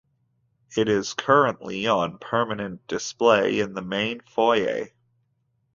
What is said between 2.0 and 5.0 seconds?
permanent display in the main foyer.